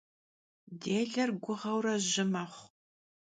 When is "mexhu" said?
2.31-2.65